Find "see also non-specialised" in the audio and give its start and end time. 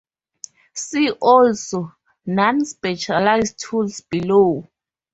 0.73-3.59